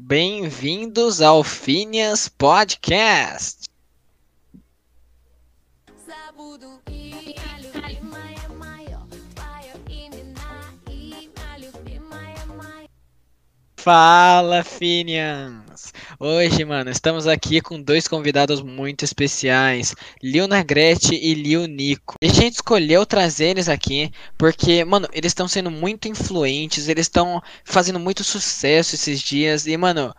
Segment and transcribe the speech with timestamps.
[0.00, 3.68] Bem-vindos ao Phineas Podcast.
[13.90, 15.94] Fala, Phineas!
[16.20, 22.16] Hoje, mano, estamos aqui com dois convidados muito especiais, Lil Nagrete e Lil Nico.
[22.22, 27.42] A gente escolheu trazer eles aqui porque, mano, eles estão sendo muito influentes, eles estão
[27.64, 30.14] fazendo muito sucesso esses dias e, mano,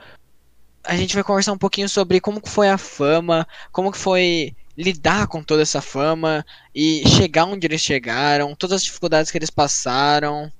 [0.83, 5.27] a gente vai conversar um pouquinho sobre como foi a fama, como que foi lidar
[5.27, 10.51] com toda essa fama e chegar onde eles chegaram, todas as dificuldades que eles passaram.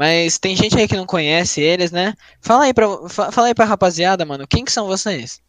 [0.00, 2.14] Mas tem gente aí que não conhece eles, né?
[2.40, 4.46] Fala aí pra, fala aí pra rapaziada, mano.
[4.48, 5.42] Quem que são vocês?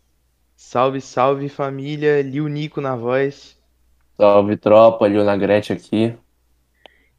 [0.57, 2.21] Salve, salve família.
[2.21, 3.57] Lil Nico na voz.
[4.17, 6.13] Salve tropa, Lil Nagrete aqui.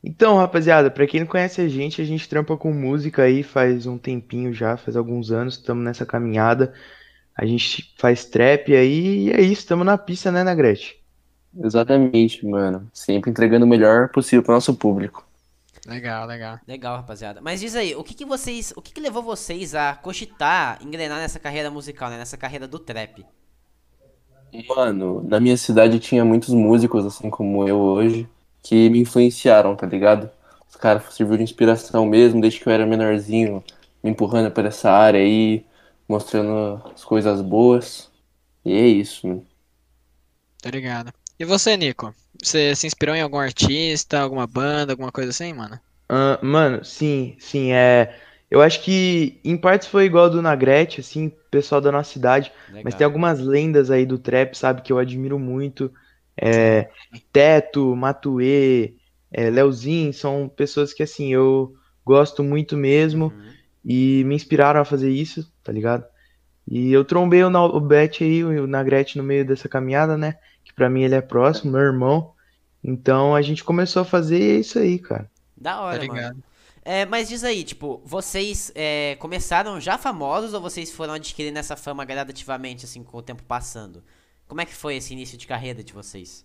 [0.04, 3.86] Então, rapaziada, pra quem não conhece a gente, a gente trampa com música aí faz
[3.86, 6.74] um tempinho já, faz alguns anos, estamos nessa caminhada.
[7.34, 11.02] A gente faz trap aí e é isso, estamos na pista, né, Nagrete?
[11.64, 12.90] Exatamente, mano.
[12.92, 15.31] Sempre entregando o melhor possível pro nosso público.
[15.86, 16.60] Legal, legal.
[16.66, 17.40] Legal, rapaziada.
[17.40, 18.72] Mas diz aí, o que, que vocês.
[18.76, 22.18] O que, que levou vocês a cogitar, engrenar nessa carreira musical, né?
[22.18, 23.26] Nessa carreira do trap?
[24.68, 28.28] Mano, na minha cidade tinha muitos músicos, assim como eu hoje,
[28.62, 30.30] que me influenciaram, tá ligado?
[30.68, 33.64] Os caras serviram de inspiração mesmo, desde que eu era menorzinho,
[34.02, 35.64] me empurrando para essa área aí,
[36.08, 38.10] mostrando as coisas boas.
[38.64, 39.46] E é isso, mano.
[40.62, 41.12] Tá ligado.
[41.42, 42.14] E você, Nico?
[42.40, 45.74] Você se inspirou em algum artista, alguma banda, alguma coisa assim, mano?
[46.08, 48.16] Uh, mano, sim, sim, é.
[48.48, 52.52] Eu acho que em partes foi igual do Nagrete, assim, pessoal da nossa cidade.
[52.68, 52.82] Legal.
[52.84, 55.92] Mas tem algumas lendas aí do trap, sabe, que eu admiro muito.
[56.40, 56.88] É,
[57.32, 58.96] Teto, Matue,
[59.32, 61.74] é, Leozinho, são pessoas que, assim, eu
[62.06, 63.32] gosto muito mesmo.
[63.34, 63.52] Uhum.
[63.84, 66.04] E me inspiraram a fazer isso, tá ligado?
[66.68, 70.36] E eu trombei o, o Bet aí, o Nagrete no meio dessa caminhada, né?
[70.64, 72.32] Que pra mim ele é próximo, meu irmão.
[72.82, 75.30] Então a gente começou a fazer isso aí, cara.
[75.56, 76.42] Da hora, tá mano.
[76.84, 81.76] É, mas diz aí, tipo, vocês é, começaram já famosos ou vocês foram adquirindo essa
[81.76, 84.02] fama gradativamente, assim, com o tempo passando?
[84.48, 86.44] Como é que foi esse início de carreira de vocês?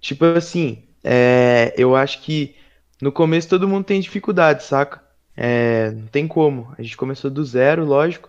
[0.00, 2.56] Tipo assim, é, eu acho que
[3.00, 5.02] no começo todo mundo tem dificuldade, saca?
[5.36, 6.74] É, não tem como.
[6.76, 8.28] A gente começou do zero, lógico.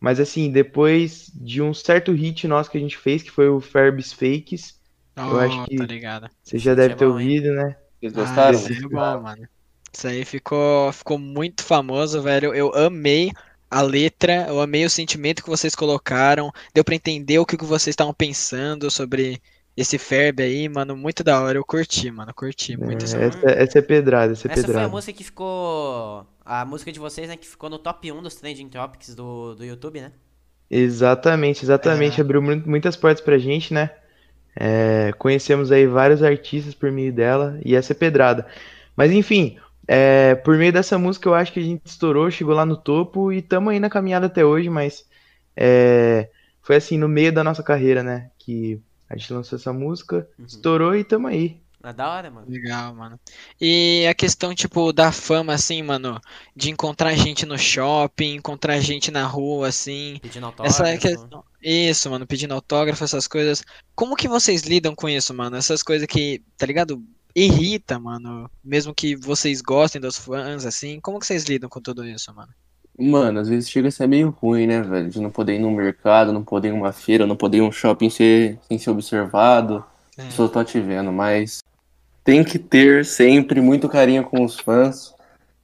[0.00, 3.60] Mas assim, depois de um certo hit nosso que a gente fez, que foi o
[3.60, 4.80] Ferbs Fakes,
[5.16, 7.76] Oh, eu acho que tá você já deve ter ouvido, né?
[8.00, 8.58] Vocês gostaram?
[8.58, 9.48] Ah, isso, é bom, mano.
[9.92, 12.54] isso aí ficou, ficou muito famoso, velho.
[12.54, 13.30] Eu amei
[13.70, 16.50] a letra, eu amei o sentimento que vocês colocaram.
[16.72, 19.40] Deu pra entender o que vocês estavam pensando sobre
[19.80, 20.96] esse Ferb aí, mano.
[20.96, 21.56] Muito da hora.
[21.56, 22.32] Eu curti, mano.
[22.34, 24.80] Curti muito é, essa, essa, essa é pedrada, essa é essa pedrada.
[24.80, 26.26] foi a música que ficou.
[26.44, 27.36] A música de vocês, né?
[27.36, 30.12] Que ficou no top 1 dos trending topics do, do YouTube, né?
[30.70, 32.20] Exatamente, exatamente.
[32.20, 32.24] É.
[32.24, 33.90] Abriu muitas portas pra gente, né?
[34.54, 38.46] É, conhecemos aí vários artistas por meio dela e essa é pedrada.
[38.96, 42.66] Mas enfim, é, por meio dessa música eu acho que a gente estourou, chegou lá
[42.66, 45.04] no topo e estamos aí na caminhada até hoje, mas
[45.56, 46.28] é,
[46.62, 48.30] foi assim, no meio da nossa carreira, né?
[48.38, 48.80] Que
[49.10, 50.46] a gente lançou essa música, uhum.
[50.46, 51.60] estourou e estamos aí.
[51.82, 52.46] É da hora, mano.
[52.48, 53.18] Legal, mano.
[53.60, 56.20] E a questão, tipo, da fama, assim, mano,
[56.54, 60.18] de encontrar gente no shopping, encontrar gente na rua, assim.
[60.20, 60.82] Pedindo autógrafo.
[60.82, 61.42] Essa questão...
[61.62, 63.64] Isso, mano, pedindo autógrafo, essas coisas.
[63.94, 65.56] Como que vocês lidam com isso, mano?
[65.56, 67.02] Essas coisas que, tá ligado?
[67.34, 68.50] Irrita, mano.
[68.62, 71.00] Mesmo que vocês gostem dos fãs, assim.
[71.00, 72.52] Como que vocês lidam com tudo isso, mano?
[73.00, 75.08] Mano, às vezes chega a ser meio ruim, né, velho?
[75.08, 77.64] De não poder ir no mercado, não poder ir numa feira, não poder ir em
[77.64, 79.82] um shopping ser, sem ser observado.
[80.18, 80.28] É.
[80.30, 81.62] Só tô te vendo, mas
[82.22, 85.14] tem que ter sempre muito carinho com os fãs.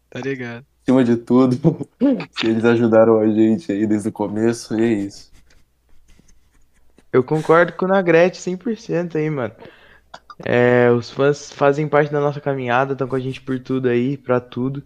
[0.08, 0.64] Tá ligado?
[0.82, 1.86] Acima de tudo,
[2.42, 5.30] eles ajudaram a gente aí desde o começo, e é isso.
[7.12, 9.52] Eu concordo com o Nagrete 100% aí, mano.
[10.44, 14.16] É, os fãs fazem parte da nossa caminhada, estão com a gente por tudo aí,
[14.16, 14.82] pra tudo.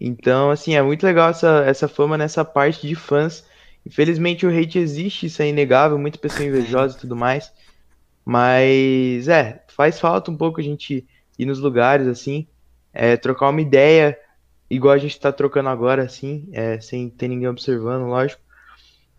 [0.00, 3.44] Então, assim, é muito legal essa, essa fama nessa parte de fãs.
[3.84, 7.52] Infelizmente o hate existe, isso é inegável, muita pessoa invejosa e tudo mais.
[8.24, 11.06] Mas, é, faz falta um pouco a gente
[11.38, 12.46] ir nos lugares, assim,
[12.92, 14.18] é, trocar uma ideia,
[14.70, 18.42] igual a gente tá trocando agora, assim, é, sem ter ninguém observando, lógico.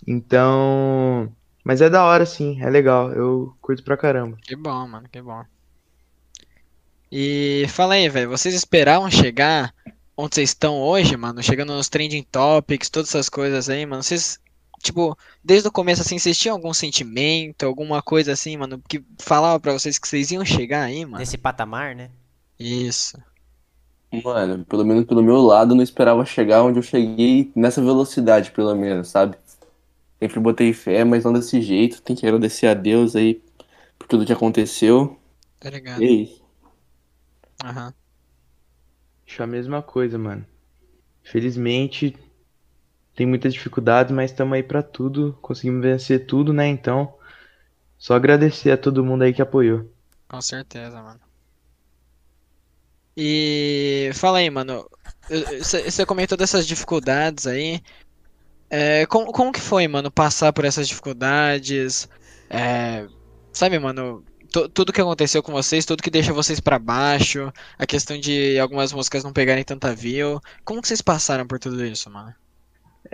[0.07, 1.33] Então.
[1.63, 3.11] Mas é da hora, sim, é legal.
[3.11, 4.37] Eu curto pra caramba.
[4.41, 5.43] Que bom, mano, que bom.
[7.11, 9.73] E fala aí, velho, vocês esperavam chegar
[10.19, 11.41] onde vocês estão hoje, mano?
[11.41, 14.03] Chegando nos trending topics, todas essas coisas aí, mano.
[14.03, 14.39] Vocês
[14.81, 19.59] tipo, desde o começo, assim, vocês tinham algum sentimento, alguma coisa assim, mano, que falava
[19.59, 21.19] para vocês que vocês iam chegar aí, mano?
[21.19, 22.09] Nesse patamar, né?
[22.59, 23.17] Isso.
[24.23, 28.75] Mano, pelo menos pelo meu lado, não esperava chegar onde eu cheguei nessa velocidade, pelo
[28.75, 29.37] menos, sabe?
[30.19, 32.01] Sempre botei fé, mas não desse jeito.
[32.01, 33.41] Tem que agradecer a Deus aí
[33.97, 35.17] por tudo que aconteceu.
[35.59, 36.01] Tá ligado?
[36.01, 36.43] E é isso.
[37.63, 37.93] Aham.
[39.29, 40.43] Acho a mesma coisa, mano.
[41.21, 42.17] Felizmente,
[43.15, 45.37] tem muitas dificuldades, mas estamos aí pra tudo.
[45.39, 46.67] Conseguimos vencer tudo, né?
[46.67, 47.13] Então,
[47.95, 49.87] só agradecer a todo mundo aí que apoiou.
[50.27, 51.19] Com certeza, mano.
[53.15, 54.89] E fala aí, mano.
[55.61, 57.79] Você comentou dessas dificuldades aí.
[58.67, 62.09] É, como, como que foi, mano, passar por essas dificuldades?
[62.49, 63.05] É,
[63.53, 68.17] sabe, mano, tudo que aconteceu com vocês, tudo que deixa vocês pra baixo, a questão
[68.19, 70.39] de algumas músicas não pegarem tanta view.
[70.65, 72.33] Como que vocês passaram por tudo isso, mano?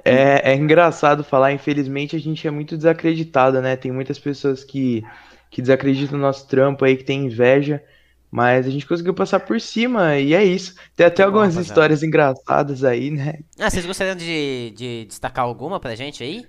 [0.04, 3.76] É, é engraçado falar, infelizmente a gente é muito desacreditado, né?
[3.76, 5.04] Tem muitas pessoas que,
[5.50, 7.84] que desacreditam no nosso trampo aí, que tem inveja,
[8.32, 10.76] mas a gente conseguiu passar por cima e é isso.
[10.96, 11.62] Tem até Que bom, algumas rapaziada.
[11.62, 13.40] histórias engraçadas aí, né?
[13.60, 16.46] Ah, vocês gostariam de, de destacar alguma pra gente aí?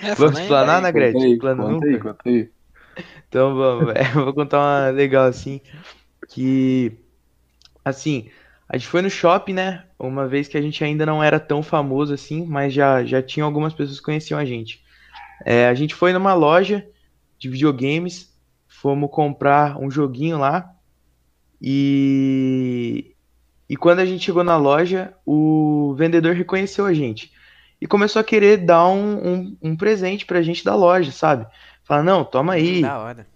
[0.00, 1.22] É, Vamos explanar, né, Conta Gretchen?
[1.22, 2.50] aí, conta aí, conta aí.
[3.28, 5.60] Então vamos, é, eu vou contar uma legal assim,
[6.28, 6.92] que
[7.84, 8.30] assim,
[8.68, 9.84] a gente foi no shopping, né?
[9.98, 13.44] Uma vez que a gente ainda não era tão famoso assim, mas já já tinha
[13.44, 14.82] algumas pessoas que conheciam a gente.
[15.44, 16.86] É, a gente foi numa loja
[17.38, 18.32] de videogames,
[18.68, 20.70] fomos comprar um joguinho lá
[21.60, 23.14] e
[23.68, 27.32] e quando a gente chegou na loja, o vendedor reconheceu a gente
[27.80, 31.46] e começou a querer dar um, um, um presente pra gente da loja, sabe?
[31.84, 33.26] Fala, não, toma aí, Da hora.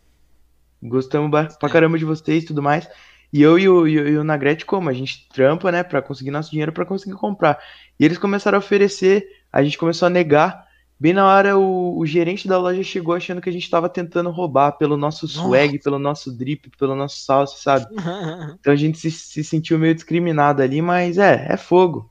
[0.82, 2.88] Gostamos pra caramba de vocês e tudo mais.
[3.32, 4.88] E eu e o, e o, e o Nagrete, como?
[4.88, 7.58] A gente trampa, né, pra conseguir nosso dinheiro pra conseguir comprar.
[7.98, 10.66] E eles começaram a oferecer, a gente começou a negar.
[10.98, 14.30] Bem na hora, o, o gerente da loja chegou achando que a gente tava tentando
[14.30, 17.86] roubar pelo nosso swag, pelo nosso drip, pelo nosso salsa, sabe?
[18.58, 22.10] Então a gente se, se sentiu meio discriminado ali, mas é, é fogo.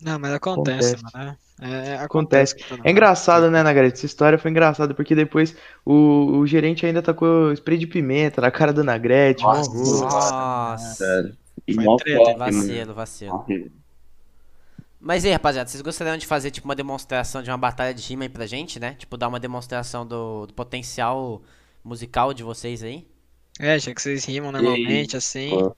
[0.00, 1.16] Não, mas acontece, Acontece.
[1.16, 1.30] mano.
[1.30, 2.56] É, é- Acontece.
[2.68, 3.94] todo É engraçado, né, Nagrete?
[3.98, 8.50] Essa história foi engraçada, porque depois o, o gerente ainda tacou spray de pimenta na
[8.50, 9.70] cara do Nagrete, mó Nossa.
[10.04, 10.94] Nossa.
[10.94, 11.36] Sério.
[11.74, 12.52] Foi treta, top, mano.
[12.58, 13.46] Vacilo, vacilo.
[15.00, 18.02] Mas e aí, rapaziada, vocês gostariam de fazer tipo uma demonstração de uma batalha de
[18.08, 18.94] rima aí pra gente, né?
[18.94, 21.42] Tipo, dar uma demonstração do, do potencial
[21.84, 23.06] musical de vocês aí?
[23.60, 25.50] É, já que vocês rimam normalmente, assim.
[25.50, 25.76] Pô.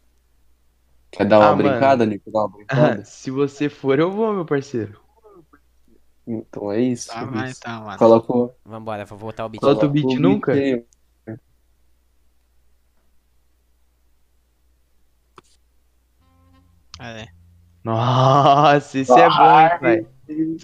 [1.11, 1.69] Quer dar uma Ah, mano.
[1.69, 2.31] brincada, Nico?
[2.31, 3.05] Dar uma brincada?
[3.05, 4.99] Se você for, eu vou, meu parceiro.
[6.27, 7.09] Então é isso.
[7.09, 7.61] Tá, é vai isso.
[7.63, 7.99] então, mano.
[7.99, 8.55] Coloca o.
[8.65, 9.61] Vambora, vou botar o beat.
[9.63, 10.53] Solta coloca o beat nunca?
[10.53, 10.85] aí.
[16.99, 17.27] É.
[17.85, 20.07] Nossa, esse é bom, hein, pai?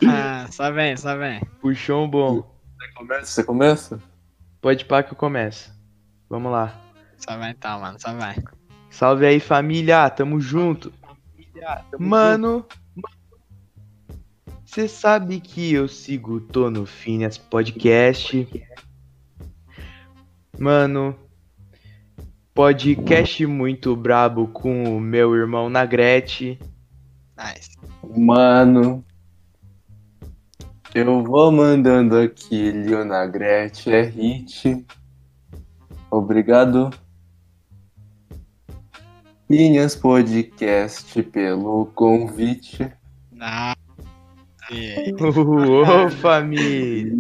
[0.09, 1.41] Ah, só vem, só vem.
[1.61, 2.43] Puxou um bom.
[2.79, 3.27] Você começa?
[3.27, 4.03] Você começa?
[4.61, 5.73] Pode pá que eu começo.
[6.29, 6.81] Vamos lá.
[7.19, 8.35] Só vai então, mano, só vai.
[8.91, 10.09] Salve aí, família.
[10.11, 10.93] Tamo junto.
[11.99, 12.67] Mano,
[14.73, 18.49] você sabe que eu sigo Tô no Phineas Podcast.
[20.59, 21.15] Mano,
[22.55, 26.59] podcast muito brabo com o meu irmão Nagrete.
[27.37, 27.77] Nice.
[28.19, 29.05] Mano.
[30.95, 34.87] Eu vou mandando aqui, Leonagrete, é hit.
[36.11, 36.89] Obrigado.
[39.51, 42.91] Minhas Podcast pelo convite.
[44.73, 45.13] Nice.
[45.23, 47.13] Ô, família.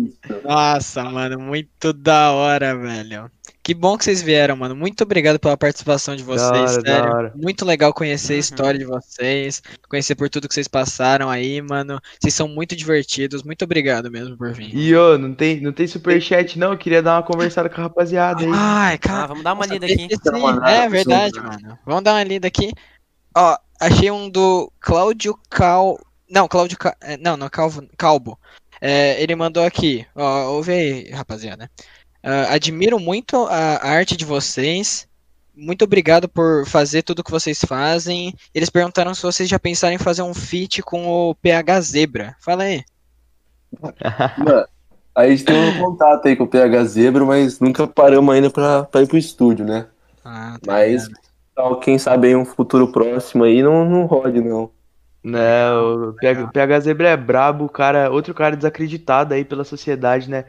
[0.45, 3.31] Nossa, mano, muito da hora, velho.
[3.65, 4.75] Que bom que vocês vieram, mano.
[4.75, 7.13] Muito obrigado pela participação de vocês, hora, da sério.
[7.13, 7.33] hora.
[7.37, 8.41] Muito legal conhecer a Uhum.
[8.41, 12.01] história de vocês, conhecer por tudo que vocês passaram aí, mano.
[12.21, 13.45] Vocês são muito divertidos.
[13.45, 14.75] Muito obrigado mesmo por vir.
[14.75, 17.85] E ô, não tem, não tem superchat não, eu queria dar uma conversada com a
[17.85, 18.51] rapaziada aí.
[18.53, 19.27] Ai, Ah, cara.
[19.29, 20.09] vamos dar uma lida aqui.
[20.35, 21.79] uma É verdade, mano.
[21.87, 22.73] Vamos dar uma lida aqui.
[23.37, 26.01] Ó, achei um do Cláudio Cal.
[26.33, 26.95] Não, Cláudio Cal...
[27.03, 27.87] é, Não, não, Calvo...
[27.99, 28.39] Calbo.
[28.81, 30.07] É, ele mandou aqui.
[30.15, 31.71] Ó, ouve aí, rapaziada.
[32.23, 35.07] Ah, admiro muito a a arte de vocês.
[35.55, 38.35] Muito obrigado por fazer tudo que vocês fazem.
[38.55, 42.35] Eles perguntaram se vocês já pensaram em fazer um feat com o PH Zebra.
[42.41, 42.83] Fala aí.
[44.39, 44.67] Mano,
[45.15, 48.85] a gente tem um contato aí com o PH Zebra, mas nunca paramos ainda pra,
[48.85, 49.87] pra ir pro estúdio, né?
[50.25, 51.07] Ah, tá Mas,
[51.55, 54.71] tal, quem sabe em um futuro próximo aí não, não rode, não.
[55.25, 60.45] Né, o PH, PH Zebra é brabo, cara, outro cara desacreditado aí pela sociedade, né?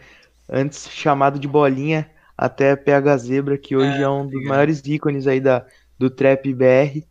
[0.49, 5.39] Antes chamado de bolinha, até PH Zebra, que hoje é, um dos maiores ícones aí
[5.39, 5.63] da,
[5.97, 7.03] do trap BR.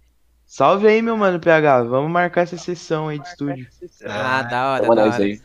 [0.45, 3.67] Salve aí, meu mano PH, vamos marcar essa sessão aí de estúdio.
[4.05, 5.17] Ah, da hora, da hora.
[5.17, 5.41] aí.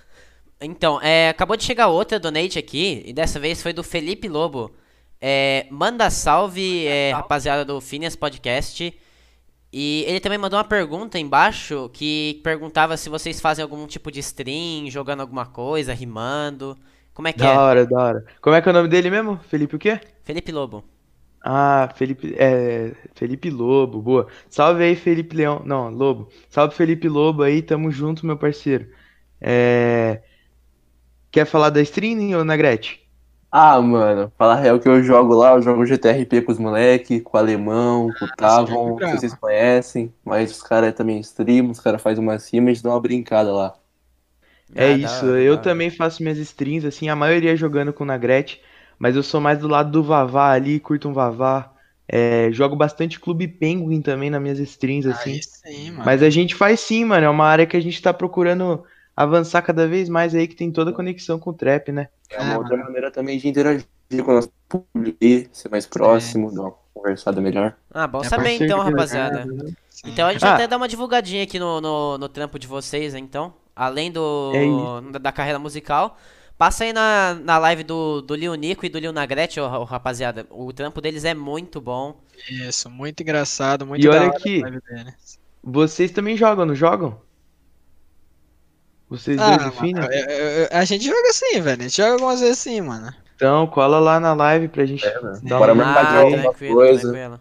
[0.60, 4.72] Então, é, acabou de chegar outra donate aqui, e dessa vez foi do Felipe Lobo.
[5.22, 8.94] É, manda salve, é, rapaziada do Phineas Podcast.
[9.72, 14.20] E ele também mandou uma pergunta embaixo que perguntava se vocês fazem algum tipo de
[14.20, 16.78] stream, jogando alguma coisa, rimando.
[17.14, 17.60] Como é que Da é?
[17.60, 18.26] hora, da hora.
[18.42, 19.38] Como é que é o nome dele mesmo?
[19.50, 20.02] Felipe o quê?
[20.24, 20.84] Felipe Lobo.
[21.42, 24.28] Ah, Felipe, é, Felipe Lobo, boa.
[24.50, 25.62] Salve aí, Felipe Leão.
[25.66, 26.30] Não, Lobo.
[26.50, 28.92] Salve, Felipe Lobo aí, tamo junto, meu parceiro.
[29.40, 30.24] É...
[31.32, 33.07] Quer falar da streaming ou Nagrete?
[33.52, 37.22] Ah, mano, falar a real que eu jogo lá, eu jogo GTRP com os moleque,
[37.22, 41.20] com o Alemão, com o Tavon, não sei se vocês conhecem, mas os caras também
[41.22, 43.74] streamam, os caras fazem uma cima e a gente dá uma brincada lá.
[44.76, 45.62] É Ah, isso, da eu hora.
[45.62, 48.62] também faço minhas streams, assim, a maioria jogando com o Nagrete,
[49.00, 51.74] mas eu sou mais do lado do Vavá ali, curto um Vavá.
[52.08, 55.32] É, jogo bastante Clube Penguin também nas minhas streams, assim.
[55.32, 56.06] Aí sim, mano.
[56.06, 57.26] Mas a gente faz sim, mano.
[57.26, 58.84] É uma área que a gente tá procurando
[59.18, 62.10] avançar cada vez mais aí, que tem toda a conexão com o trap, né?
[62.30, 63.86] É uma É, outra maneira também de interagir
[64.24, 65.18] com o nosso público
[65.52, 67.76] ser mais próximo, dar uma conversada melhor.
[67.94, 69.40] Ah, bom É saber então, de rapaziada.
[69.40, 69.74] verdade, né?
[70.06, 70.54] Então a gente Ah.
[70.56, 73.54] até dá uma divulgadinha aqui no, no, no trampo de vocês, né, então.
[73.76, 76.18] Além do É da, carreira musical.
[76.58, 79.84] Passa aí na, na live do, do Lil Nico e do Lil Nagrete, ô, ô,
[79.84, 80.48] rapaziada.
[80.50, 82.16] O trampo deles é muito bom.
[82.50, 85.40] Isso, muito engraçado, muito E olha hora aqui, deles.
[85.64, 87.22] Vocês também jogam, não jogam?
[89.10, 91.80] Vocês Ah, dois, mano, eu- a gente joga assim, velho.
[91.80, 93.14] A gente joga algumas vezes assim, mano.
[93.36, 95.40] Então, cola lá na live pra gente É, mano.
[95.44, 97.02] dar Bora uma ah, tranquilo, coisa.
[97.02, 97.40] tranquilo.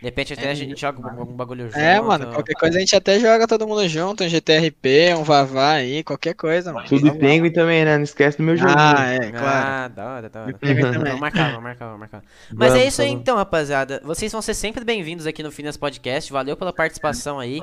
[0.00, 1.78] De repente até É a gente joga algum algum bagulho junto.
[1.78, 5.72] É, mano, qualquer coisa a gente até joga todo mundo junto, um GTRP, um Vavá
[5.72, 6.88] aí, qualquer coisa, mano.
[6.88, 7.98] Tudo Penguin também, né?
[7.98, 8.78] Não esquece do meu joguinho.
[8.78, 9.46] Ah, é, claro.
[9.46, 10.58] Ah, da hora, da hora.
[10.62, 12.22] Vamos marcar, vamos marcar, vamos marcar.
[12.50, 14.00] Mas é Vamos, isso aí então, rapaziada.
[14.02, 16.32] Vocês vão ser sempre bem-vindos aqui no Finas Podcast.
[16.32, 17.60] Valeu pela participação aí.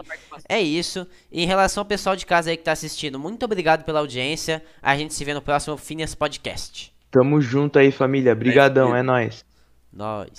[0.47, 1.07] É isso.
[1.31, 4.63] E em relação ao pessoal de casa aí que tá assistindo, muito obrigado pela audiência.
[4.79, 6.93] A gente se vê no próximo Finas Podcast.
[7.09, 8.35] Tamo junto aí, família.
[8.35, 9.43] Brigadão, é nóis.
[9.91, 10.29] Nós.